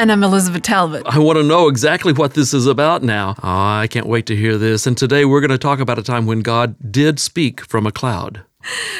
And 0.00 0.10
I'm 0.10 0.24
Elizabeth 0.24 0.62
Talbot. 0.62 1.02
I 1.04 1.18
want 1.18 1.36
to 1.36 1.42
know 1.42 1.68
exactly 1.68 2.14
what 2.14 2.32
this 2.32 2.54
is 2.54 2.66
about 2.66 3.02
now. 3.02 3.34
Oh, 3.42 3.48
I 3.82 3.86
can't 3.86 4.06
wait 4.06 4.24
to 4.28 4.34
hear 4.34 4.56
this. 4.56 4.86
And 4.86 4.96
today 4.96 5.26
we're 5.26 5.42
going 5.42 5.50
to 5.50 5.58
talk 5.58 5.78
about 5.78 5.98
a 5.98 6.02
time 6.02 6.24
when 6.24 6.40
God 6.40 6.74
did 6.90 7.20
speak 7.20 7.60
from 7.66 7.86
a 7.86 7.92
cloud. 7.92 8.40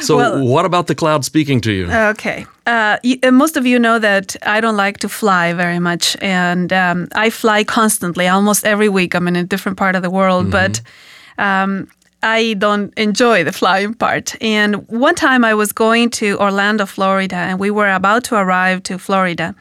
So, 0.03 0.19
Well- 0.19 0.45
what 0.45 0.67
about 0.67 0.89
the 0.89 0.95
cloud 0.95 1.25
speaking 1.25 1.63
to 1.63 1.73
you? 1.73 1.91
Okay. 1.91 2.45
Uh, 2.67 2.99
y- 3.03 3.19
uh, 3.23 3.31
most 3.31 3.57
of 3.57 3.65
you 3.65 3.79
know 3.79 3.99
that 3.99 4.37
I 4.43 4.61
don't 4.61 4.77
like 4.77 4.99
to 4.99 5.09
fly 5.09 5.55
very 5.55 5.79
much, 5.79 6.19
and 6.21 6.71
um, 6.71 7.09
I 7.15 7.31
fly 7.31 7.65
constantly. 7.65 8.29
Almost 8.29 8.67
every 8.67 8.91
week, 8.91 9.15
I'm 9.15 9.27
in 9.27 9.37
a 9.37 9.45
different 9.45 9.79
part 9.79 9.97
of 9.97 10.03
the 10.03 10.11
world, 10.11 10.51
but 10.51 10.83
um, 11.39 11.89
I 12.23 12.57
don't 12.59 12.93
enjoy 12.99 13.43
the 13.43 13.53
flying 13.53 13.95
part. 13.95 14.37
And 14.43 14.87
one 14.89 15.15
time, 15.15 15.47
I 15.47 15.55
was 15.55 15.73
going 15.73 16.11
to 16.11 16.39
Orlando, 16.39 16.85
Florida, 16.85 17.37
and 17.37 17.59
we 17.59 17.71
were 17.71 17.89
about 17.91 18.25
to 18.25 18.35
arrive 18.37 18.83
to 18.83 18.99
Florida. 18.99 19.55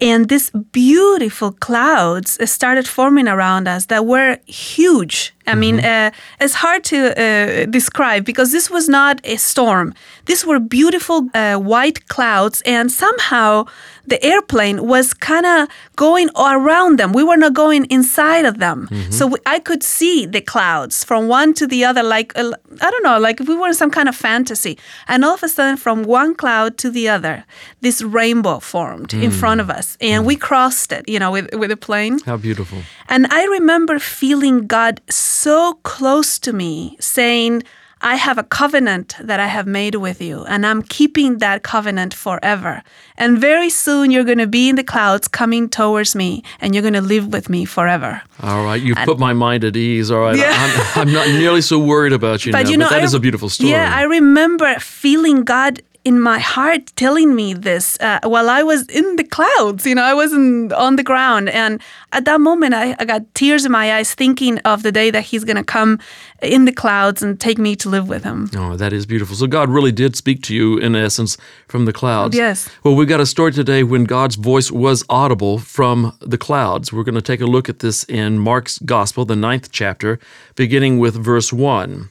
And 0.00 0.28
these 0.28 0.50
beautiful 0.50 1.52
clouds 1.52 2.38
started 2.50 2.88
forming 2.88 3.28
around 3.28 3.68
us 3.68 3.86
that 3.86 4.06
were 4.06 4.38
huge. 4.46 5.35
I 5.46 5.54
mean, 5.54 5.80
uh, 5.80 6.10
it's 6.40 6.54
hard 6.54 6.82
to 6.84 6.96
uh, 6.96 7.66
describe 7.66 8.24
because 8.24 8.50
this 8.52 8.70
was 8.70 8.88
not 8.88 9.20
a 9.24 9.36
storm. 9.36 9.94
These 10.24 10.44
were 10.44 10.58
beautiful 10.58 11.28
uh, 11.34 11.56
white 11.56 12.08
clouds, 12.08 12.62
and 12.66 12.90
somehow 12.90 13.66
the 14.06 14.22
airplane 14.24 14.86
was 14.86 15.14
kind 15.14 15.46
of 15.46 15.68
going 15.96 16.30
around 16.36 16.98
them. 16.98 17.12
We 17.12 17.22
were 17.22 17.36
not 17.36 17.54
going 17.54 17.84
inside 17.90 18.44
of 18.44 18.58
them, 18.58 18.88
so 19.10 19.26
we, 19.26 19.38
I 19.46 19.58
could 19.58 19.82
see 19.82 20.26
the 20.26 20.40
clouds 20.40 21.04
from 21.04 21.28
one 21.28 21.54
to 21.54 21.66
the 21.66 21.84
other, 21.84 22.02
like 22.02 22.32
uh, 22.36 22.52
I 22.80 22.90
don't 22.90 23.04
know, 23.04 23.18
like 23.18 23.40
if 23.40 23.48
we 23.48 23.54
were 23.54 23.68
in 23.68 23.74
some 23.74 23.90
kind 23.90 24.08
of 24.08 24.16
fantasy. 24.16 24.78
And 25.08 25.24
all 25.24 25.34
of 25.34 25.42
a 25.42 25.48
sudden, 25.48 25.76
from 25.76 26.02
one 26.04 26.34
cloud 26.34 26.76
to 26.78 26.90
the 26.90 27.08
other, 27.08 27.44
this 27.80 28.02
rainbow 28.02 28.58
formed 28.60 29.12
in 29.14 29.30
front 29.30 29.60
of 29.60 29.70
us, 29.70 29.96
and 30.00 30.26
we 30.26 30.36
crossed 30.36 30.92
it, 30.92 31.08
you 31.08 31.18
know, 31.18 31.30
with 31.30 31.54
with 31.54 31.70
a 31.70 31.76
plane. 31.76 32.18
How 32.26 32.36
beautiful. 32.36 32.78
And 33.08 33.26
I 33.30 33.44
remember 33.58 33.98
feeling 34.00 34.66
God 34.66 35.00
so 35.08 35.35
close 35.82 36.38
to 36.40 36.52
me, 36.52 36.96
saying, 37.00 37.62
I 38.02 38.16
have 38.16 38.36
a 38.38 38.42
covenant 38.42 39.16
that 39.20 39.40
I 39.40 39.46
have 39.46 39.66
made 39.66 39.94
with 39.94 40.20
you, 40.20 40.44
and 40.44 40.66
I'm 40.66 40.82
keeping 40.82 41.38
that 41.38 41.62
covenant 41.62 42.12
forever. 42.12 42.82
And 43.16 43.38
very 43.38 43.70
soon 43.70 44.10
you're 44.10 44.24
going 44.32 44.38
to 44.38 44.46
be 44.46 44.68
in 44.68 44.76
the 44.76 44.84
clouds 44.84 45.28
coming 45.28 45.68
towards 45.70 46.14
me, 46.14 46.42
and 46.60 46.74
you're 46.74 46.82
going 46.82 46.94
to 46.94 47.00
live 47.14 47.32
with 47.32 47.48
me 47.48 47.64
forever. 47.64 48.20
All 48.42 48.64
right, 48.64 48.80
you've 48.80 48.98
put 49.04 49.18
my 49.18 49.32
mind 49.32 49.64
at 49.64 49.76
ease. 49.76 50.10
All 50.10 50.20
right, 50.20 50.36
Yeah. 50.36 50.52
I'm, 50.94 51.08
I'm 51.08 51.12
not 51.12 51.26
nearly 51.28 51.62
so 51.62 51.78
worried 51.78 52.12
about 52.12 52.44
you 52.44 52.52
But 52.52 52.64
now. 52.64 52.70
you 52.70 52.76
know, 52.76 52.86
but 52.86 52.90
that 52.96 53.00
I- 53.00 53.04
is 53.04 53.14
a 53.14 53.20
beautiful 53.20 53.48
story. 53.48 53.70
Yeah, 53.70 53.90
I 53.94 54.02
remember 54.02 54.74
feeling 54.78 55.42
God 55.42 55.80
in 56.06 56.20
my 56.20 56.38
heart 56.38 56.92
telling 56.94 57.34
me 57.34 57.52
this 57.52 57.98
uh, 57.98 58.20
while 58.22 58.48
I 58.48 58.62
was 58.62 58.86
in 58.86 59.16
the 59.16 59.24
clouds. 59.24 59.84
You 59.84 59.96
know, 59.96 60.04
I 60.04 60.14
wasn't 60.14 60.72
on 60.72 60.94
the 60.94 61.02
ground, 61.02 61.48
and 61.48 61.82
at 62.12 62.24
that 62.26 62.40
moment, 62.40 62.74
I, 62.74 62.94
I 63.00 63.04
got 63.04 63.22
tears 63.34 63.64
in 63.64 63.72
my 63.72 63.92
eyes, 63.92 64.14
thinking 64.14 64.58
of 64.60 64.84
the 64.84 64.92
day 64.92 65.10
that 65.10 65.24
He's 65.24 65.42
going 65.42 65.56
to 65.56 65.64
come 65.64 65.98
in 66.40 66.64
the 66.64 66.72
clouds 66.72 67.24
and 67.24 67.40
take 67.40 67.58
me 67.58 67.74
to 67.74 67.88
live 67.88 68.08
with 68.08 68.22
Him. 68.22 68.48
Oh, 68.54 68.76
that 68.76 68.92
is 68.92 69.04
beautiful. 69.04 69.34
So 69.34 69.48
God 69.48 69.68
really 69.68 69.90
did 69.90 70.14
speak 70.14 70.42
to 70.42 70.54
you, 70.54 70.78
in 70.78 70.94
essence, 70.94 71.36
from 71.66 71.86
the 71.86 71.92
clouds. 71.92 72.36
Yes. 72.36 72.68
Well, 72.84 72.94
we've 72.94 73.08
got 73.08 73.18
a 73.18 73.26
story 73.26 73.50
today 73.50 73.82
when 73.82 74.04
God's 74.04 74.36
voice 74.36 74.70
was 74.70 75.02
audible 75.08 75.58
from 75.58 76.16
the 76.20 76.38
clouds. 76.38 76.92
We're 76.92 77.02
going 77.02 77.16
to 77.16 77.20
take 77.20 77.40
a 77.40 77.46
look 77.46 77.68
at 77.68 77.80
this 77.80 78.04
in 78.04 78.38
Mark's 78.38 78.78
Gospel, 78.78 79.24
the 79.24 79.34
ninth 79.34 79.72
chapter, 79.72 80.20
beginning 80.54 81.00
with 81.00 81.16
verse 81.16 81.52
1. 81.52 82.10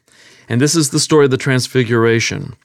And 0.50 0.60
this 0.60 0.76
is 0.76 0.90
the 0.90 1.00
story 1.00 1.26
of 1.26 1.32
the 1.32 1.38
Transfiguration. 1.38 2.58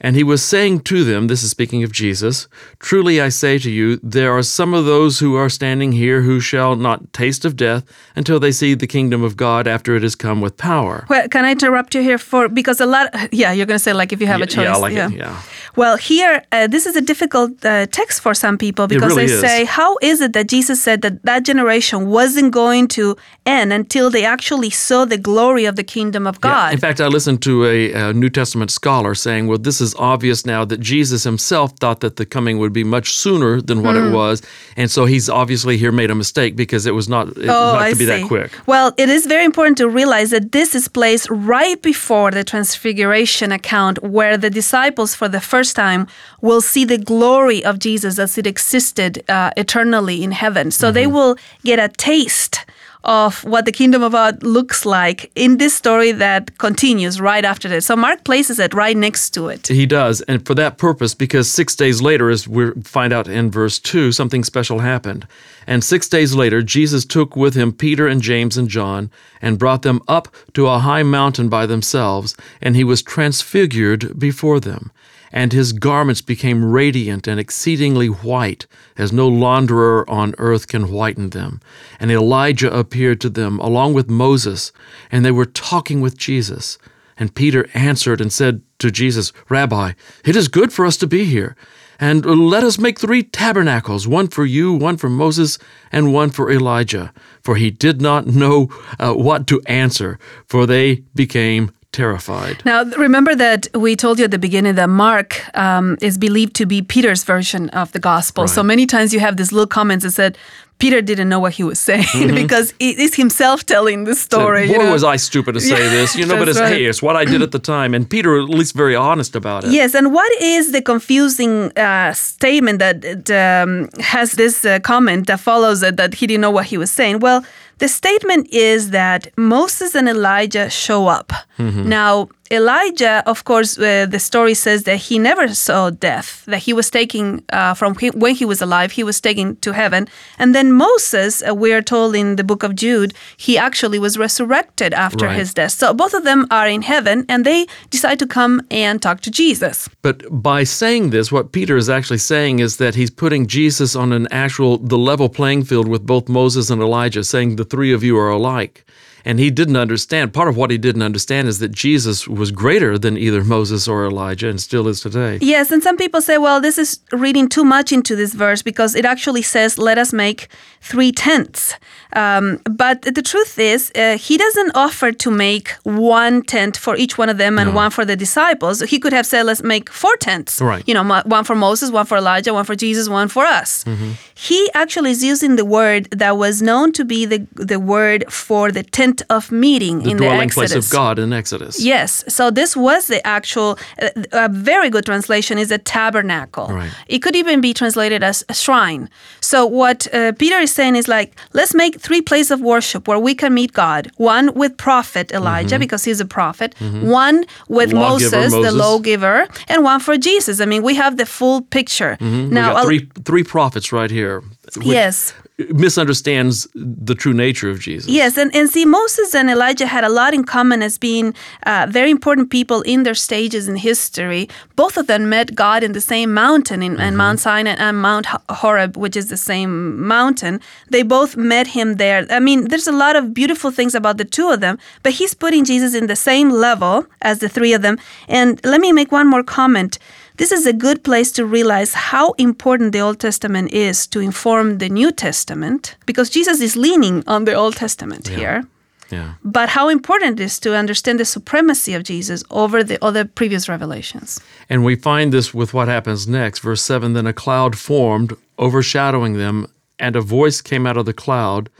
And 0.00 0.16
he 0.16 0.22
was 0.24 0.42
saying 0.44 0.80
to 0.80 1.04
them, 1.04 1.26
this 1.26 1.42
is 1.42 1.50
speaking 1.50 1.82
of 1.82 1.92
Jesus, 1.92 2.48
Truly 2.78 3.20
I 3.20 3.30
say 3.30 3.58
to 3.58 3.70
you, 3.70 3.96
there 4.02 4.32
are 4.36 4.42
some 4.42 4.74
of 4.74 4.84
those 4.84 5.18
who 5.20 5.34
are 5.36 5.48
standing 5.48 5.92
here 5.92 6.22
who 6.22 6.40
shall 6.40 6.76
not 6.76 7.12
taste 7.12 7.44
of 7.44 7.56
death 7.56 7.84
until 8.14 8.38
they 8.38 8.52
see 8.52 8.74
the 8.74 8.86
kingdom 8.86 9.22
of 9.22 9.36
God 9.36 9.66
after 9.66 9.96
it 9.96 10.02
has 10.02 10.14
come 10.14 10.40
with 10.40 10.56
power. 10.56 11.06
Well, 11.08 11.28
can 11.28 11.44
I 11.44 11.52
interrupt 11.52 11.94
you 11.94 12.02
here 12.02 12.18
for 12.18 12.48
because 12.48 12.80
a 12.80 12.86
lot? 12.86 13.06
Yeah, 13.32 13.52
you're 13.52 13.66
going 13.66 13.76
to 13.78 13.82
say 13.82 13.92
like 13.92 14.12
if 14.12 14.20
you 14.20 14.26
have 14.26 14.40
a 14.42 14.46
choice. 14.46 14.64
yeah, 14.64 14.76
like 14.76 14.92
it, 14.94 15.12
yeah. 15.12 15.42
Well, 15.76 15.96
here 15.96 16.42
uh, 16.52 16.66
this 16.66 16.86
is 16.86 16.96
a 16.96 17.00
difficult 17.00 17.64
uh, 17.64 17.86
text 17.86 18.20
for 18.20 18.34
some 18.34 18.56
people 18.58 18.86
because 18.86 19.10
really 19.14 19.26
they 19.26 19.32
is. 19.32 19.40
say, 19.40 19.64
how 19.64 19.96
is 20.02 20.20
it 20.20 20.32
that 20.32 20.48
Jesus 20.48 20.82
said 20.82 21.02
that 21.02 21.22
that 21.24 21.44
generation 21.44 22.06
wasn't 22.08 22.52
going 22.52 22.88
to 22.88 23.16
end 23.44 23.72
until 23.72 24.10
they 24.10 24.24
actually 24.24 24.70
saw 24.70 25.04
the 25.04 25.18
glory 25.18 25.64
of 25.66 25.76
the 25.76 25.84
kingdom 25.84 26.26
of 26.26 26.36
Yeah. 26.36 26.50
God? 26.50 26.72
In 26.74 26.80
fact, 26.80 27.00
I 27.00 27.06
listened 27.08 27.42
to 27.42 27.64
a, 27.64 27.92
a 27.92 28.12
New 28.12 28.30
Testament 28.30 28.70
scholar 28.70 29.14
saying, 29.14 29.46
well, 29.48 29.58
this 29.58 29.80
is 29.80 29.85
obvious 29.94 30.44
now 30.46 30.64
that 30.64 30.80
Jesus 30.80 31.24
himself 31.24 31.72
thought 31.78 32.00
that 32.00 32.16
the 32.16 32.26
coming 32.26 32.58
would 32.58 32.72
be 32.72 32.84
much 32.84 33.12
sooner 33.16 33.60
than 33.60 33.82
what 33.82 33.96
Hmm. 33.96 34.06
it 34.08 34.10
was. 34.12 34.42
And 34.76 34.90
so 34.90 35.04
he's 35.04 35.28
obviously 35.28 35.76
here 35.78 35.92
made 35.92 36.10
a 36.10 36.14
mistake 36.14 36.56
because 36.56 36.86
it 36.86 36.94
was 36.94 37.08
not, 37.08 37.28
it 37.28 37.48
Oh, 37.48 37.72
not 37.72 37.82
I 37.82 37.90
to 37.90 37.96
be 37.96 38.04
see. 38.06 38.20
that 38.20 38.26
quick. 38.26 38.50
Well, 38.66 38.92
it 38.96 39.08
is 39.08 39.26
very 39.26 39.44
important 39.44 39.78
to 39.78 39.88
realize 39.88 40.30
that 40.30 40.52
this 40.52 40.74
is 40.74 40.88
placed 40.88 41.28
right 41.30 41.80
before 41.82 42.30
the 42.30 42.44
transfiguration 42.44 43.52
account, 43.52 44.02
where 44.02 44.36
the 44.36 44.50
disciples, 44.50 45.14
for 45.14 45.28
the 45.28 45.40
first 45.40 45.76
time, 45.76 46.06
will 46.40 46.60
see 46.60 46.84
the 46.84 46.98
glory 46.98 47.64
of 47.64 47.78
Jesus 47.78 48.18
as 48.18 48.36
it 48.38 48.46
existed 48.46 49.22
uh, 49.28 49.50
eternally 49.56 50.22
in 50.22 50.32
heaven. 50.32 50.70
So 50.70 50.90
they 50.92 51.06
will 51.06 51.36
get 51.64 51.78
a 51.78 51.88
taste 51.88 52.64
of 53.06 53.44
what 53.44 53.64
the 53.64 53.72
kingdom 53.72 54.02
of 54.02 54.12
God 54.12 54.42
looks 54.42 54.84
like 54.84 55.30
in 55.36 55.58
this 55.58 55.74
story 55.74 56.10
that 56.12 56.58
continues 56.58 57.20
right 57.20 57.44
after 57.44 57.68
this. 57.68 57.86
So 57.86 57.94
Mark 57.96 58.24
places 58.24 58.58
it 58.58 58.74
right 58.74 58.96
next 58.96 59.30
to 59.30 59.48
it. 59.48 59.68
He 59.68 59.86
does. 59.86 60.20
And 60.22 60.44
for 60.44 60.54
that 60.56 60.76
purpose, 60.76 61.14
because 61.14 61.50
six 61.50 61.76
days 61.76 62.02
later, 62.02 62.28
as 62.28 62.48
we 62.48 62.72
find 62.82 63.12
out 63.12 63.28
in 63.28 63.50
verse 63.50 63.78
2, 63.78 64.10
something 64.10 64.42
special 64.42 64.80
happened. 64.80 65.26
And 65.68 65.84
six 65.84 66.08
days 66.08 66.34
later, 66.34 66.62
Jesus 66.62 67.04
took 67.04 67.36
with 67.36 67.54
him 67.54 67.72
Peter 67.72 68.08
and 68.08 68.20
James 68.20 68.56
and 68.56 68.68
John 68.68 69.10
and 69.40 69.58
brought 69.58 69.82
them 69.82 70.00
up 70.08 70.28
to 70.54 70.66
a 70.66 70.80
high 70.80 71.04
mountain 71.04 71.48
by 71.48 71.66
themselves, 71.66 72.36
and 72.60 72.74
he 72.74 72.84
was 72.84 73.02
transfigured 73.02 74.18
before 74.18 74.58
them. 74.58 74.90
And 75.32 75.52
his 75.52 75.72
garments 75.72 76.20
became 76.20 76.64
radiant 76.64 77.26
and 77.26 77.40
exceedingly 77.40 78.06
white, 78.06 78.66
as 78.96 79.12
no 79.12 79.28
launderer 79.28 80.04
on 80.08 80.34
earth 80.38 80.68
can 80.68 80.90
whiten 80.90 81.30
them. 81.30 81.60
And 81.98 82.10
Elijah 82.10 82.72
appeared 82.72 83.20
to 83.22 83.30
them 83.30 83.58
along 83.58 83.94
with 83.94 84.08
Moses, 84.08 84.72
and 85.10 85.24
they 85.24 85.32
were 85.32 85.46
talking 85.46 86.00
with 86.00 86.16
Jesus. 86.16 86.78
And 87.18 87.34
Peter 87.34 87.68
answered 87.74 88.20
and 88.20 88.32
said 88.32 88.62
to 88.78 88.90
Jesus, 88.90 89.32
Rabbi, 89.48 89.92
it 90.24 90.36
is 90.36 90.48
good 90.48 90.72
for 90.72 90.84
us 90.84 90.96
to 90.98 91.06
be 91.06 91.24
here. 91.24 91.56
And 91.98 92.26
let 92.26 92.62
us 92.62 92.78
make 92.78 92.98
three 92.98 93.22
tabernacles 93.22 94.06
one 94.06 94.28
for 94.28 94.44
you, 94.44 94.74
one 94.74 94.98
for 94.98 95.08
Moses, 95.08 95.58
and 95.90 96.12
one 96.12 96.30
for 96.30 96.50
Elijah. 96.50 97.12
For 97.42 97.56
he 97.56 97.70
did 97.70 98.02
not 98.02 98.26
know 98.26 98.68
uh, 98.98 99.14
what 99.14 99.46
to 99.46 99.62
answer, 99.66 100.18
for 100.46 100.66
they 100.66 100.96
became 101.14 101.72
terrified. 101.96 102.62
Now, 102.64 102.84
remember 102.98 103.34
that 103.34 103.68
we 103.74 103.96
told 103.96 104.18
you 104.18 104.26
at 104.26 104.30
the 104.30 104.38
beginning 104.38 104.74
that 104.74 104.90
Mark 104.90 105.28
um, 105.56 105.96
is 106.02 106.18
believed 106.18 106.54
to 106.56 106.66
be 106.66 106.82
Peter's 106.82 107.24
version 107.24 107.70
of 107.70 107.90
the 107.92 107.98
gospel. 107.98 108.46
So 108.46 108.62
many 108.62 108.84
times 108.84 109.14
you 109.14 109.20
have 109.20 109.36
these 109.38 109.50
little 109.50 109.66
comments 109.66 110.04
that 110.04 110.10
said 110.10 110.36
Peter 110.78 111.00
didn't 111.00 111.30
know 111.30 111.40
what 111.40 111.54
he 111.54 111.64
was 111.64 111.80
saying 111.80 112.34
because 112.42 112.74
it 112.78 112.98
is 112.98 113.14
himself 113.14 113.64
telling 113.64 114.04
the 114.04 114.14
story. 114.14 114.66
Boy, 114.66 114.72
you 114.74 114.78
know? 114.78 114.92
was 114.92 115.04
I 115.04 115.16
stupid 115.16 115.54
to 115.54 115.60
say 115.60 115.88
this, 115.88 116.14
you 116.14 116.26
know, 116.26 116.36
but 116.40 116.48
it's, 116.50 116.60
right. 116.60 116.72
hey, 116.72 116.84
it's 116.84 117.02
what 117.02 117.16
I 117.16 117.24
did 117.24 117.40
at 117.40 117.52
the 117.52 117.58
time. 117.58 117.94
And 117.94 118.08
Peter, 118.08 118.38
at 118.38 118.50
least, 118.50 118.74
very 118.74 118.94
honest 118.94 119.34
about 119.34 119.64
it. 119.64 119.70
Yes, 119.70 119.94
and 119.94 120.12
what 120.12 120.30
is 120.42 120.72
the 120.72 120.82
confusing 120.82 121.76
uh, 121.78 122.12
statement 122.12 122.78
that 122.80 123.30
um, 123.30 123.88
has 124.02 124.32
this 124.32 124.64
uh, 124.66 124.78
comment 124.80 125.28
that 125.28 125.40
follows 125.40 125.82
it 125.82 125.96
that 125.96 126.12
he 126.14 126.26
didn't 126.26 126.42
know 126.42 126.50
what 126.50 126.66
he 126.66 126.76
was 126.76 126.90
saying? 126.90 127.20
Well, 127.20 127.42
the 127.78 127.88
statement 127.88 128.48
is 128.52 128.90
that 128.90 129.28
Moses 129.36 129.94
and 129.94 130.08
Elijah 130.08 130.70
show 130.70 131.06
up. 131.08 131.32
Now, 131.58 132.28
Elijah, 132.50 133.22
of 133.26 133.42
course, 133.44 133.76
uh, 133.78 134.06
the 134.08 134.18
story 134.20 134.54
says 134.54 134.84
that 134.84 134.98
he 135.08 135.18
never 135.18 135.48
saw 135.54 135.90
death, 135.90 136.44
that 136.46 136.58
he 136.58 136.72
was 136.72 136.90
taken 136.90 137.42
uh, 137.52 137.74
from 137.74 137.96
he, 137.96 138.10
when 138.10 138.34
he 138.36 138.44
was 138.44 138.60
alive, 138.62 138.92
he 138.92 139.02
was 139.02 139.20
taken 139.20 139.56
to 139.56 139.72
heaven. 139.72 140.06
And 140.38 140.54
then 140.54 140.72
Moses, 140.72 141.42
uh, 141.42 141.54
we 141.54 141.72
are 141.72 141.82
told 141.82 142.14
in 142.14 142.36
the 142.36 142.44
book 142.44 142.62
of 142.62 142.76
Jude, 142.76 143.14
he 143.36 143.58
actually 143.58 143.98
was 143.98 144.16
resurrected 144.18 144.92
after 144.94 145.26
Right. 145.26 145.38
his 145.40 145.54
death. 145.54 145.72
So 145.72 145.92
both 145.94 146.14
of 146.14 146.22
them 146.24 146.46
are 146.50 146.68
in 146.68 146.82
heaven 146.82 147.24
and 147.28 147.44
they 147.44 147.66
decide 147.90 148.18
to 148.20 148.26
come 148.26 148.60
and 148.70 149.02
talk 149.02 149.20
to 149.22 149.30
Jesus. 149.30 149.88
But 150.02 150.22
by 150.30 150.62
saying 150.64 151.10
this, 151.10 151.32
what 151.32 151.50
Peter 151.52 151.76
is 151.76 151.88
actually 151.88 152.18
saying 152.32 152.60
is 152.60 152.76
that 152.76 152.94
he's 152.94 153.10
putting 153.10 153.46
Jesus 153.48 153.96
on 153.96 154.12
an 154.12 154.28
actual, 154.30 154.78
the 154.78 154.98
level 154.98 155.28
playing 155.28 155.64
field 155.64 155.88
with 155.88 156.06
both 156.06 156.28
Moses 156.28 156.70
and 156.70 156.80
Elijah, 156.80 157.24
saying 157.24 157.56
the 157.56 157.64
three 157.70 157.92
of 157.92 158.02
you 158.02 158.16
are 158.18 158.30
alike. 158.30 158.84
And 159.26 159.40
he 159.40 159.50
didn't 159.50 159.76
understand. 159.76 160.32
Part 160.32 160.48
of 160.48 160.56
what 160.56 160.70
he 160.70 160.78
didn't 160.78 161.02
understand 161.02 161.48
is 161.48 161.58
that 161.58 161.72
Jesus 161.72 162.28
was 162.28 162.50
greater 162.52 162.96
than 162.96 163.18
either 163.18 163.42
Moses 163.42 163.88
or 163.88 164.06
Elijah 164.06 164.48
and 164.48 164.60
still 164.60 164.86
is 164.86 165.00
today. 165.00 165.38
Yes, 165.42 165.72
and 165.72 165.82
some 165.82 165.96
people 165.96 166.20
say, 166.22 166.38
well, 166.38 166.60
this 166.60 166.78
is 166.78 167.00
reading 167.12 167.48
too 167.48 167.64
much 167.64 167.92
into 167.92 168.14
this 168.14 168.32
verse 168.34 168.62
because 168.62 168.94
it 168.94 169.04
actually 169.04 169.42
says, 169.42 169.78
let 169.78 169.98
us 169.98 170.12
make 170.12 170.46
three 170.80 171.10
tents. 171.10 171.74
Um, 172.12 172.60
but 172.70 173.02
the 173.02 173.22
truth 173.22 173.58
is, 173.58 173.90
uh, 173.96 174.16
he 174.16 174.36
doesn't 174.38 174.70
offer 174.76 175.10
to 175.10 175.30
make 175.30 175.70
one 175.82 176.42
tent 176.42 176.76
for 176.76 176.94
each 176.96 177.18
one 177.18 177.28
of 177.28 177.36
them 177.36 177.58
and 177.58 177.70
No. 177.70 177.76
one 177.76 177.90
for 177.90 178.04
the 178.04 178.14
disciples. 178.16 178.80
He 178.80 178.98
could 179.00 179.12
have 179.12 179.26
said, 179.26 179.42
let's 179.46 179.62
make 179.62 179.90
four 179.90 180.16
tents. 180.18 180.60
Right. 180.60 180.84
You 180.86 180.94
know, 180.94 181.22
one 181.24 181.44
for 181.44 181.56
Moses, 181.56 181.90
one 181.90 182.06
for 182.06 182.16
Elijah, 182.18 182.54
one 182.54 182.64
for 182.64 182.76
Jesus, 182.76 183.08
one 183.08 183.26
for 183.28 183.44
us. 183.44 183.82
Mm-hmm. 183.84 184.12
He 184.34 184.70
actually 184.74 185.10
is 185.10 185.24
using 185.24 185.56
the 185.56 185.64
word 185.64 186.08
that 186.12 186.36
was 186.36 186.62
known 186.62 186.92
to 186.92 187.04
be 187.04 187.26
the, 187.26 187.46
the 187.54 187.80
word 187.80 188.24
for 188.30 188.70
the 188.70 188.84
tent 188.84 189.15
of 189.30 189.50
meeting 189.52 190.00
The 190.02 190.10
in 190.10 190.16
the 190.16 190.24
dwelling 190.24 190.42
Exodus. 190.48 190.72
place 190.72 190.84
of 190.86 190.90
God 190.90 191.18
in 191.18 191.32
Exodus. 191.32 191.80
Yes. 191.82 192.24
So 192.28 192.50
this 192.50 192.76
was 192.76 193.06
the 193.08 193.24
actual, 193.26 193.78
uh, 194.00 194.08
a 194.32 194.48
very 194.48 194.90
good 194.90 195.04
translation 195.06 195.58
is 195.58 195.70
a 195.70 195.78
tabernacle. 195.78 196.68
Right. 196.68 196.90
It 197.08 197.18
could 197.20 197.36
even 197.36 197.60
be 197.60 197.72
translated 197.74 198.22
as 198.22 198.44
a 198.48 198.54
shrine. 198.54 199.08
So 199.40 199.66
what 199.66 200.06
uh, 200.14 200.32
Peter 200.32 200.58
is 200.58 200.72
saying 200.74 200.96
is 200.96 201.08
like, 201.08 201.36
let's 201.52 201.74
make 201.74 202.00
three 202.00 202.20
places 202.22 202.50
of 202.50 202.60
worship 202.60 203.06
where 203.08 203.18
we 203.18 203.34
can 203.34 203.52
meet 203.54 203.72
God. 203.72 204.10
One 204.16 204.52
with 204.54 204.76
prophet 204.76 205.32
Elijah, 205.32 205.78
because 205.78 206.04
he's 206.04 206.20
a 206.20 206.26
prophet. 206.26 206.74
One 207.02 207.44
with 207.68 207.90
Mm-hmm. 207.90 207.98
Lawgiver 207.98 208.36
Moses, 208.36 208.52
the 208.52 208.58
Moses. 208.62 208.74
lawgiver, 208.74 209.46
and 209.68 209.84
one 209.84 210.00
for 210.00 210.16
Jesus. 210.16 210.60
I 210.60 210.64
mean, 210.66 210.82
we 210.82 210.94
have 210.96 211.16
the 211.16 211.26
full 211.26 211.62
picture. 211.62 212.16
we 212.20 212.26
Now, 212.50 212.82
three 212.84 213.08
three 213.24 213.44
prophets 213.44 213.92
right 213.92 214.10
here. 214.10 214.42
which 214.76 214.86
yes. 214.86 215.34
Misunderstands 215.58 216.68
the 216.74 217.14
true 217.14 217.32
nature 217.32 217.70
of 217.70 217.80
Jesus. 217.80 218.10
Yes, 218.10 218.36
and, 218.36 218.54
and 218.54 218.68
see, 218.68 218.84
Moses 218.84 219.34
and 219.34 219.48
Elijah 219.48 219.86
had 219.86 220.04
a 220.04 220.10
lot 220.10 220.34
in 220.34 220.44
common 220.44 220.82
as 220.82 220.98
being 220.98 221.34
uh, 221.62 221.86
very 221.88 222.10
important 222.10 222.50
people 222.50 222.82
in 222.82 223.04
their 223.04 223.14
stages 223.14 223.66
in 223.66 223.76
history. 223.76 224.50
Both 224.74 224.98
of 224.98 225.06
them 225.06 225.30
met 225.30 225.54
God 225.54 225.82
in 225.82 225.92
the 225.92 226.00
same 226.02 226.34
mountain, 226.34 226.82
in, 226.82 227.00
in 227.00 227.16
Mount 227.16 227.40
Sinai 227.40 227.70
and 227.78 227.96
Mount 228.02 228.26
Ho- 228.26 228.42
Horeb, 228.50 228.98
which 228.98 229.16
is 229.16 229.30
the 229.30 229.38
same 229.38 230.06
mountain. 230.06 230.60
They 230.90 231.02
both 231.02 231.38
met 231.38 231.68
him 231.68 231.94
there. 231.94 232.26
I 232.28 232.38
mean, 232.38 232.68
there's 232.68 232.86
a 232.86 232.92
lot 232.92 233.16
of 233.16 233.32
beautiful 233.32 233.70
things 233.70 233.94
about 233.94 234.18
the 234.18 234.26
two 234.26 234.50
of 234.50 234.60
them, 234.60 234.78
but 235.02 235.12
he's 235.12 235.32
putting 235.32 235.64
Jesus 235.64 235.94
in 235.94 236.06
the 236.06 236.16
same 236.16 236.50
level 236.50 237.06
as 237.22 237.38
the 237.38 237.48
three 237.48 237.72
of 237.72 237.80
them. 237.80 237.98
And 238.28 238.60
let 238.62 238.82
me 238.82 238.92
make 238.92 239.10
one 239.10 239.26
more 239.26 239.42
comment. 239.42 239.98
This 240.36 240.52
is 240.52 240.66
a 240.66 240.72
good 240.72 241.02
place 241.02 241.32
to 241.32 241.46
realize 241.46 241.94
how 241.94 242.32
important 242.32 242.92
the 242.92 243.00
Old 243.00 243.18
Testament 243.18 243.72
is 243.72 244.06
to 244.08 244.20
inform 244.20 244.78
the 244.78 244.88
New 244.88 245.10
Testament 245.10 245.96
because 246.04 246.28
Jesus 246.28 246.60
is 246.60 246.76
leaning 246.76 247.24
on 247.26 247.44
the 247.44 247.54
Old 247.54 247.76
Testament 247.76 248.28
here. 248.28 248.64
Yeah. 249.10 249.34
But 249.44 249.68
how 249.68 249.88
important 249.88 250.40
it 250.40 250.44
is 250.44 250.58
to 250.60 250.76
understand 250.76 251.20
the 251.20 251.24
supremacy 251.24 251.94
of 251.94 252.02
Jesus 252.02 252.42
over 252.50 252.82
the 252.82 253.02
other 253.04 253.24
previous 253.24 253.68
revelations. 253.68 254.40
And 254.68 254.84
we 254.84 254.96
find 254.96 255.32
this 255.32 255.54
with 255.54 255.72
what 255.72 255.88
happens 255.88 256.26
next. 256.26 256.58
Verse 256.58 256.82
7 256.82 257.12
Then 257.12 257.26
a 257.26 257.32
cloud 257.32 257.78
formed, 257.78 258.32
overshadowing 258.58 259.34
them, 259.34 259.66
and 259.98 260.16
a 260.16 260.20
voice 260.20 260.60
came 260.60 260.86
out 260.86 260.96
of 260.96 261.06
the 261.06 261.12
cloud 261.12 261.70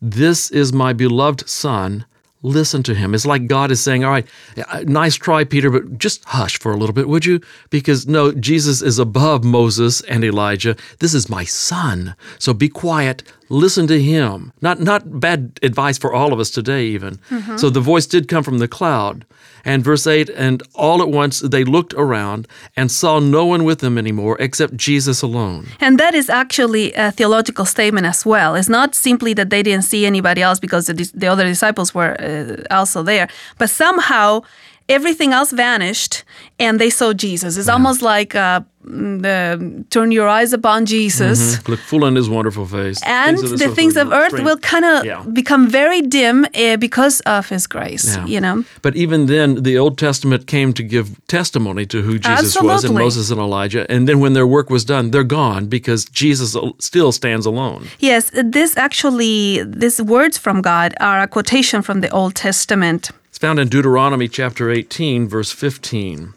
This 0.00 0.50
is 0.50 0.72
my 0.72 0.92
beloved 0.92 1.48
Son. 1.48 2.04
Listen 2.42 2.82
to 2.84 2.94
him. 2.94 3.14
It's 3.14 3.26
like 3.26 3.46
God 3.46 3.70
is 3.70 3.82
saying, 3.82 4.04
All 4.04 4.10
right, 4.10 4.26
uh, 4.68 4.84
nice 4.86 5.14
try, 5.16 5.44
Peter, 5.44 5.70
but 5.70 5.98
just 5.98 6.24
hush 6.26 6.58
for 6.58 6.70
a 6.70 6.76
little 6.76 6.92
bit, 6.92 7.08
would 7.08 7.24
you? 7.24 7.40
Because 7.70 8.06
no, 8.06 8.30
Jesus 8.32 8.82
is 8.82 8.98
above 8.98 9.42
Moses 9.42 10.02
and 10.02 10.22
Elijah. 10.22 10.76
This 10.98 11.14
is 11.14 11.30
my 11.30 11.44
son. 11.44 12.14
So 12.38 12.52
be 12.52 12.68
quiet. 12.68 13.22
Listen 13.48 13.86
to 13.86 14.02
him. 14.02 14.52
Not 14.60 14.80
not 14.80 15.20
bad 15.20 15.58
advice 15.62 15.98
for 15.98 16.12
all 16.12 16.32
of 16.32 16.40
us 16.40 16.50
today, 16.50 16.86
even. 16.86 17.18
So 17.56 17.70
the 17.70 17.80
voice 17.80 18.06
did 18.06 18.28
come 18.28 18.42
from 18.42 18.58
the 18.58 18.68
cloud. 18.68 19.24
And 19.64 19.82
verse 19.82 20.06
8, 20.06 20.30
and 20.30 20.62
all 20.76 21.02
at 21.02 21.08
once 21.08 21.40
they 21.40 21.64
looked 21.64 21.92
around 21.94 22.46
and 22.76 22.88
saw 22.88 23.18
no 23.18 23.44
one 23.44 23.64
with 23.64 23.80
them 23.80 23.98
anymore 23.98 24.36
except 24.38 24.76
Jesus 24.76 25.22
alone. 25.22 25.66
And 25.80 25.98
that 25.98 26.14
is 26.14 26.30
actually 26.30 26.92
a 26.94 27.10
theological 27.10 27.64
statement 27.64 28.06
as 28.06 28.24
well. 28.24 28.54
It's 28.54 28.68
not 28.68 28.94
simply 28.94 29.34
that 29.34 29.50
they 29.50 29.64
didn't 29.64 29.84
see 29.84 30.06
anybody 30.06 30.40
else 30.40 30.60
because 30.60 30.86
the, 30.86 31.10
the 31.14 31.26
other 31.26 31.44
disciples 31.44 31.92
were 31.92 32.14
uh, 32.20 32.62
also 32.70 33.02
there, 33.02 33.28
but 33.58 33.68
somehow 33.68 34.42
everything 34.88 35.32
else 35.32 35.50
vanished 35.52 36.24
and 36.58 36.78
they 36.80 36.90
saw 36.90 37.12
Jesus. 37.12 37.56
It's 37.56 37.68
almost 37.68 38.02
like 38.02 38.34
uh, 38.34 38.60
mm, 38.84 39.20
the, 39.22 39.84
turn 39.90 40.12
your 40.12 40.28
eyes 40.28 40.52
upon 40.52 40.86
Jesus. 40.86 41.66
Look 41.68 41.80
full 41.80 42.04
in 42.06 42.14
his 42.14 42.28
wonderful 42.28 42.66
face. 42.66 43.00
And 43.04 43.36
Things 43.38 43.58
the 43.60 43.68
things 43.74 43.96
of 43.96 44.12
earth 44.12 44.28
strange. 44.28 44.44
will 44.46 44.58
kind 44.58 44.84
of 44.84 45.04
Yeah. 45.04 45.22
become 45.32 45.68
very 45.68 46.00
dim 46.02 46.46
uh, 46.54 46.76
because 46.78 47.20
of 47.26 47.48
His 47.48 47.66
grace. 47.66 48.16
Yeah. 48.16 48.26
You 48.26 48.40
know, 48.40 48.64
But 48.82 48.94
even 48.96 49.26
then, 49.26 49.62
the 49.62 49.76
Old 49.78 49.98
Testament 49.98 50.46
came 50.46 50.72
to 50.72 50.82
give 50.82 51.06
testimony 51.26 51.84
to 51.86 51.98
who 52.02 52.18
Jesus 52.18 52.56
was 52.62 52.84
and 52.84 52.94
Moses 52.94 53.30
and 53.30 53.40
Elijah. 53.40 53.84
And 53.90 54.06
then 54.08 54.20
when 54.20 54.32
their 54.34 54.46
work 54.46 54.70
was 54.70 54.84
done, 54.84 55.10
they're 55.10 55.24
gone 55.42 55.66
because 55.66 56.04
Jesus 56.22 56.56
still 56.78 57.12
stands 57.12 57.44
alone. 57.46 57.80
Yes, 57.98 58.30
this 58.52 58.76
actually, 58.76 59.62
these 59.64 60.00
words 60.00 60.38
from 60.38 60.62
God 60.62 60.94
are 61.00 61.22
a 61.22 61.26
quotation 61.28 61.82
from 61.82 62.00
the 62.00 62.08
Old 62.10 62.34
Testament. 62.34 63.10
It's 63.36 63.42
found 63.42 63.58
in 63.58 63.68
Deuteronomy 63.68 64.28
chapter 64.28 64.70
18, 64.70 65.28
verse 65.28 65.52
15. 65.52 66.32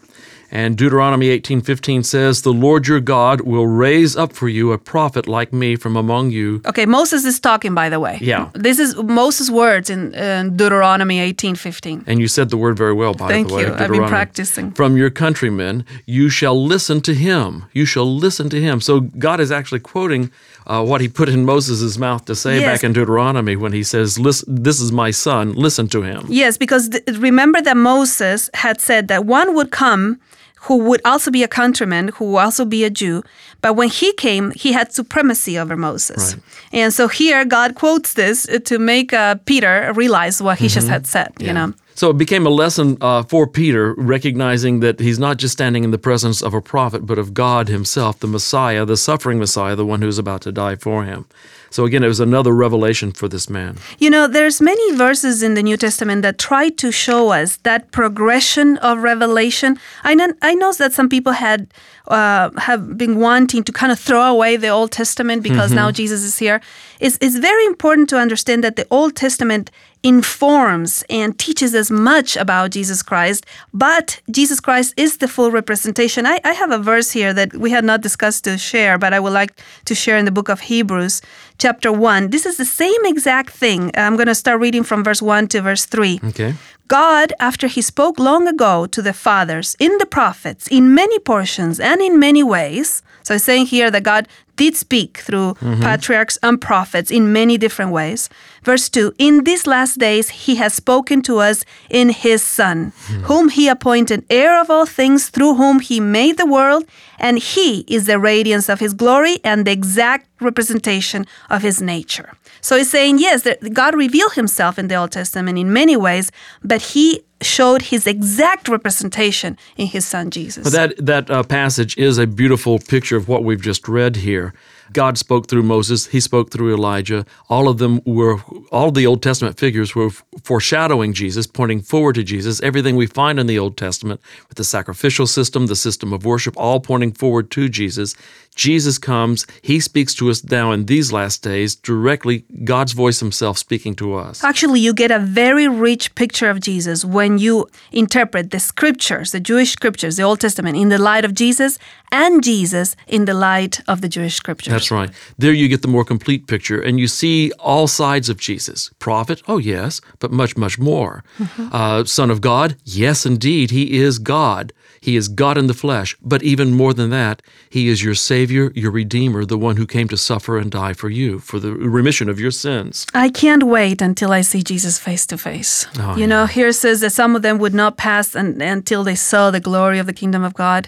And 0.52 0.76
Deuteronomy 0.76 1.28
18:15 1.28 2.02
says, 2.02 2.42
"The 2.42 2.52
Lord 2.52 2.88
your 2.88 3.00
God 3.00 3.42
will 3.42 3.66
raise 3.66 4.16
up 4.16 4.32
for 4.32 4.48
you 4.48 4.72
a 4.72 4.78
prophet 4.78 5.28
like 5.28 5.52
me 5.52 5.76
from 5.76 5.96
among 5.96 6.30
you." 6.30 6.60
Okay, 6.66 6.86
Moses 6.86 7.24
is 7.24 7.38
talking, 7.38 7.74
by 7.74 7.88
the 7.88 8.00
way. 8.00 8.18
Yeah. 8.20 8.48
This 8.54 8.78
is 8.78 8.96
Moses' 8.96 9.48
words 9.48 9.90
in, 9.90 10.12
in 10.14 10.56
Deuteronomy 10.56 11.20
18:15. 11.20 12.02
And 12.06 12.20
you 12.20 12.26
said 12.26 12.50
the 12.50 12.56
word 12.56 12.76
very 12.76 12.92
well, 12.94 13.14
by 13.14 13.28
Thank 13.28 13.48
the 13.48 13.54
way. 13.54 13.64
Thank 13.64 13.78
you. 13.78 13.84
I've 13.84 13.90
been 13.90 14.08
practicing. 14.08 14.72
From 14.72 14.96
your 14.96 15.10
countrymen, 15.10 15.84
you 16.06 16.28
shall 16.28 16.60
listen 16.60 17.00
to 17.02 17.14
him. 17.14 17.64
You 17.72 17.84
shall 17.86 18.12
listen 18.12 18.48
to 18.50 18.60
him. 18.60 18.80
So 18.80 19.00
God 19.00 19.38
is 19.40 19.52
actually 19.52 19.80
quoting 19.80 20.30
uh, 20.66 20.84
what 20.84 21.00
he 21.00 21.08
put 21.08 21.28
in 21.28 21.44
Moses' 21.44 21.96
mouth 21.96 22.24
to 22.24 22.34
say 22.34 22.60
Yes. 22.60 22.66
back 22.66 22.84
in 22.84 22.92
Deuteronomy 22.92 23.54
when 23.56 23.72
he 23.72 23.82
says, 23.84 24.18
"Listen, 24.18 24.62
this 24.64 24.80
is 24.80 24.90
my 24.90 25.10
son. 25.12 25.52
Listen 25.54 25.86
to 25.88 26.02
him." 26.02 26.26
Yes, 26.28 26.58
because 26.58 26.88
th- 26.88 27.04
remember 27.18 27.62
that 27.62 27.76
Moses 27.76 28.50
had 28.54 28.80
said 28.80 29.06
that 29.08 29.24
one 29.24 29.54
would 29.54 29.70
come 29.70 30.18
who 30.62 30.76
would 30.76 31.00
also 31.04 31.30
be 31.30 31.42
a 31.42 31.48
countryman, 31.48 32.08
who 32.08 32.32
would 32.32 32.38
also 32.38 32.64
be 32.64 32.84
a 32.84 32.90
Jew. 32.90 33.22
But 33.62 33.74
when 33.74 33.88
he 33.88 34.12
came, 34.14 34.50
he 34.52 34.72
had 34.72 34.92
supremacy 34.92 35.58
over 35.58 35.76
Moses. 35.76 36.36
And 36.72 36.92
so 36.92 37.08
here, 37.08 37.44
God 37.44 37.74
quotes 37.74 38.12
this 38.14 38.48
uh, 38.48 38.58
to 38.64 38.78
make 38.78 39.12
uh, 39.12 39.36
Peter 39.46 39.92
realize 39.94 40.42
what 40.42 40.58
he 40.58 40.68
just 40.68 40.88
had 40.88 41.06
said, 41.06 41.32
you 41.40 41.52
know. 41.52 41.72
So 41.94 42.10
it 42.10 42.16
became 42.18 42.46
a 42.46 42.50
lesson 42.50 42.96
uh, 43.00 43.22
for 43.24 43.46
Peter, 43.46 43.94
recognizing 43.94 44.80
that 44.80 45.00
he's 45.00 45.18
not 45.18 45.36
just 45.36 45.52
standing 45.52 45.84
in 45.84 45.90
the 45.90 45.98
presence 45.98 46.42
of 46.42 46.54
a 46.54 46.62
prophet, 46.62 47.04
but 47.04 47.18
of 47.18 47.34
God 47.34 47.68
himself, 47.68 48.20
the 48.20 48.26
Messiah, 48.26 48.86
the 48.86 48.96
suffering 48.96 49.38
Messiah, 49.38 49.76
the 49.76 49.84
one 49.84 50.00
who's 50.00 50.18
about 50.18 50.40
to 50.42 50.52
die 50.52 50.76
for 50.76 51.04
him. 51.04 51.26
So 51.70 51.84
again, 51.84 52.02
it 52.02 52.08
was 52.08 52.20
another 52.20 52.52
revelation 52.52 53.12
for 53.12 53.28
this 53.28 53.48
man. 53.48 53.76
You 53.98 54.10
know, 54.10 54.26
there's 54.26 54.60
many 54.60 54.96
verses 54.96 55.42
in 55.42 55.54
the 55.54 55.62
New 55.62 55.76
Testament 55.76 56.22
that 56.22 56.38
try 56.38 56.68
to 56.68 56.90
show 56.90 57.30
us 57.30 57.58
that 57.58 57.92
progression 57.92 58.76
of 58.78 59.02
revelation. 59.02 59.78
I 60.02 60.14
know, 60.14 60.32
I 60.42 60.54
know 60.54 60.72
that 60.72 60.92
some 60.92 61.08
people 61.08 61.32
had 61.32 61.72
uh, 62.08 62.50
have 62.58 62.98
been 62.98 63.18
wanting 63.18 63.62
to 63.62 63.72
kind 63.72 63.92
of 63.92 63.98
throw 63.98 64.24
away 64.24 64.56
the 64.56 64.68
Old 64.68 64.90
Testament 64.90 65.44
because 65.44 65.72
now 65.72 65.92
Jesus 65.92 66.24
is 66.24 66.38
here. 66.38 66.60
It's, 66.98 67.16
it's 67.20 67.36
very 67.36 67.64
important 67.66 68.08
to 68.10 68.18
understand 68.18 68.64
that 68.64 68.74
the 68.74 68.86
Old 68.90 69.14
Testament 69.14 69.70
informs 70.02 71.04
and 71.10 71.38
teaches 71.38 71.74
us 71.74 71.90
much 71.90 72.36
about 72.36 72.70
Jesus 72.70 73.02
Christ, 73.02 73.44
but 73.72 74.20
Jesus 74.30 74.60
Christ 74.60 74.94
is 74.96 75.18
the 75.18 75.28
full 75.28 75.50
representation. 75.50 76.26
I, 76.26 76.40
I 76.44 76.52
have 76.52 76.70
a 76.70 76.78
verse 76.78 77.10
here 77.10 77.32
that 77.34 77.54
we 77.54 77.70
had 77.70 77.84
not 77.84 78.00
discussed 78.00 78.44
to 78.44 78.56
share, 78.56 78.96
but 78.98 79.12
I 79.12 79.20
would 79.20 79.32
like 79.32 79.60
to 79.84 79.94
share 79.94 80.16
in 80.16 80.24
the 80.24 80.30
book 80.30 80.48
of 80.48 80.60
Hebrews, 80.60 81.20
chapter 81.58 81.92
1. 81.92 82.30
This 82.30 82.46
is 82.46 82.56
the 82.56 82.64
same 82.64 83.04
exact 83.04 83.50
thing. 83.50 83.90
I'm 83.94 84.16
going 84.16 84.28
to 84.28 84.34
start 84.34 84.60
reading 84.60 84.82
from 84.82 85.04
verse 85.04 85.20
1 85.20 85.48
to 85.48 85.60
verse 85.60 85.84
3. 85.84 86.20
Okay. 86.24 86.54
God, 86.88 87.32
after 87.38 87.68
he 87.68 87.82
spoke 87.82 88.18
long 88.18 88.48
ago 88.48 88.86
to 88.86 89.00
the 89.00 89.12
fathers 89.12 89.76
in 89.78 89.96
the 89.98 90.06
prophets, 90.06 90.66
in 90.68 90.92
many 90.94 91.20
portions 91.20 91.78
and 91.78 92.00
in 92.00 92.18
many 92.18 92.42
ways, 92.42 93.02
so 93.22 93.34
it's 93.34 93.44
saying 93.44 93.66
here 93.66 93.90
that 93.90 94.02
God 94.02 94.28
did 94.56 94.76
speak 94.76 95.18
through 95.18 95.54
mm-hmm. 95.54 95.80
patriarchs 95.80 96.38
and 96.42 96.60
prophets 96.60 97.10
in 97.10 97.32
many 97.32 97.56
different 97.56 97.92
ways. 97.92 98.28
Verse 98.62 98.90
2 98.90 99.14
In 99.18 99.44
these 99.44 99.66
last 99.66 99.98
days, 99.98 100.28
he 100.28 100.56
has 100.56 100.74
spoken 100.74 101.22
to 101.22 101.38
us 101.38 101.64
in 101.88 102.10
his 102.10 102.42
Son, 102.42 102.92
hmm. 103.06 103.22
whom 103.22 103.48
he 103.48 103.68
appointed 103.68 104.24
heir 104.28 104.60
of 104.60 104.68
all 104.68 104.84
things, 104.84 105.30
through 105.30 105.54
whom 105.54 105.80
he 105.80 105.98
made 105.98 106.36
the 106.36 106.44
world, 106.44 106.84
and 107.18 107.38
he 107.38 107.86
is 107.88 108.04
the 108.04 108.18
radiance 108.18 108.68
of 108.68 108.80
his 108.80 108.92
glory 108.92 109.38
and 109.42 109.66
the 109.66 109.72
exact 109.72 110.28
representation 110.40 111.26
of 111.48 111.62
his 111.62 111.80
nature. 111.80 112.30
So 112.60 112.76
he's 112.76 112.90
saying, 112.90 113.18
yes, 113.18 113.46
God 113.72 113.94
revealed 113.94 114.34
himself 114.34 114.78
in 114.78 114.88
the 114.88 114.96
Old 114.96 115.12
Testament 115.12 115.58
in 115.58 115.72
many 115.72 115.96
ways, 115.96 116.30
but 116.62 116.82
he 116.92 117.22
showed 117.42 117.82
his 117.82 118.06
exact 118.06 118.68
representation 118.68 119.56
in 119.76 119.86
his 119.86 120.06
son 120.06 120.30
Jesus. 120.30 120.64
But 120.64 120.72
that 120.72 121.06
that 121.06 121.30
uh, 121.30 121.42
passage 121.42 121.96
is 121.96 122.18
a 122.18 122.26
beautiful 122.26 122.78
picture 122.78 123.16
of 123.16 123.28
what 123.28 123.44
we've 123.44 123.62
just 123.62 123.88
read 123.88 124.16
here. 124.16 124.54
God 124.92 125.18
spoke 125.18 125.46
through 125.46 125.62
Moses, 125.62 126.06
he 126.06 126.20
spoke 126.20 126.50
through 126.50 126.74
Elijah. 126.74 127.24
All 127.48 127.68
of 127.68 127.78
them 127.78 128.00
were, 128.04 128.38
all 128.72 128.88
of 128.88 128.94
the 128.94 129.06
Old 129.06 129.22
Testament 129.22 129.58
figures 129.58 129.94
were 129.94 130.10
foreshadowing 130.42 131.12
Jesus, 131.12 131.46
pointing 131.46 131.80
forward 131.80 132.16
to 132.16 132.24
Jesus. 132.24 132.60
Everything 132.62 132.96
we 132.96 133.06
find 133.06 133.38
in 133.38 133.46
the 133.46 133.58
Old 133.58 133.76
Testament 133.76 134.20
with 134.48 134.56
the 134.56 134.64
sacrificial 134.64 135.26
system, 135.26 135.66
the 135.66 135.76
system 135.76 136.12
of 136.12 136.24
worship, 136.24 136.54
all 136.56 136.80
pointing 136.80 137.12
forward 137.12 137.50
to 137.52 137.68
Jesus. 137.68 138.14
Jesus 138.56 138.98
comes, 138.98 139.46
he 139.62 139.78
speaks 139.78 140.14
to 140.16 140.28
us 140.28 140.42
now 140.42 140.72
in 140.72 140.86
these 140.86 141.12
last 141.12 141.42
days, 141.42 141.76
directly, 141.76 142.44
God's 142.64 142.92
voice 142.92 143.20
himself 143.20 143.58
speaking 143.58 143.94
to 143.96 144.14
us. 144.14 144.42
Actually, 144.42 144.80
you 144.80 144.92
get 144.92 145.12
a 145.12 145.20
very 145.20 145.68
rich 145.68 146.14
picture 146.16 146.50
of 146.50 146.60
Jesus 146.60 147.04
when 147.04 147.29
you 147.38 147.68
interpret 147.92 148.50
the 148.50 148.60
scriptures, 148.60 149.32
the 149.32 149.40
Jewish 149.40 149.72
scriptures, 149.72 150.16
the 150.16 150.22
Old 150.22 150.40
Testament, 150.40 150.76
in 150.76 150.88
the 150.88 150.98
light 150.98 151.24
of 151.24 151.34
Jesus 151.34 151.78
and 152.12 152.42
Jesus 152.42 152.96
in 153.06 153.24
the 153.24 153.34
light 153.34 153.80
of 153.86 154.00
the 154.00 154.08
Jewish 154.08 154.34
scriptures. 154.34 154.72
That's 154.72 154.90
right. 154.90 155.10
There 155.38 155.52
you 155.52 155.68
get 155.68 155.82
the 155.82 155.88
more 155.88 156.04
complete 156.04 156.46
picture, 156.46 156.80
and 156.80 156.98
you 156.98 157.08
see 157.08 157.52
all 157.58 157.86
sides 157.86 158.28
of 158.28 158.38
Jesus. 158.38 158.90
Prophet, 158.98 159.42
oh 159.46 159.58
yes, 159.58 160.00
but 160.18 160.30
much, 160.32 160.56
much 160.56 160.78
more. 160.78 161.24
Mm-hmm. 161.38 161.68
Uh, 161.72 162.04
Son 162.04 162.30
of 162.30 162.40
God, 162.40 162.76
yes, 162.84 163.26
indeed, 163.26 163.70
he 163.70 163.98
is 163.98 164.18
God. 164.18 164.72
He 165.02 165.16
is 165.16 165.28
God 165.28 165.56
in 165.56 165.66
the 165.66 165.74
flesh, 165.74 166.14
but 166.20 166.42
even 166.42 166.72
more 166.74 166.92
than 166.92 167.08
that, 167.10 167.40
he 167.70 167.88
is 167.88 168.04
your 168.04 168.14
Savior, 168.14 168.70
your 168.74 168.90
Redeemer, 168.90 169.46
the 169.46 169.56
one 169.56 169.76
who 169.76 169.86
came 169.86 170.08
to 170.08 170.16
suffer 170.16 170.58
and 170.58 170.70
die 170.70 170.92
for 170.92 171.08
you, 171.08 171.38
for 171.38 171.58
the 171.58 171.72
remission 171.72 172.28
of 172.28 172.38
your 172.38 172.50
sins. 172.50 173.06
I 173.14 173.30
can't 173.30 173.62
wait 173.62 174.02
until 174.02 174.30
I 174.30 174.42
see 174.42 174.62
Jesus 174.62 174.98
face 174.98 175.24
to 175.26 175.38
face. 175.38 175.86
Oh, 175.98 176.14
You 176.14 176.20
yeah. 176.20 176.26
know, 176.26 176.46
here 176.46 176.72
says 176.72 177.00
that 177.00 177.10
some 177.12 177.34
of 177.34 177.40
them 177.40 177.58
would 177.58 177.72
not 177.74 177.96
pass 177.96 178.36
un 178.36 178.60
until 178.60 179.02
they 179.02 179.14
saw 179.16 179.50
the 179.50 179.60
glory 179.60 179.98
of 179.98 180.06
the 180.06 180.12
kingdom 180.12 180.44
of 180.44 180.52
God. 180.52 180.86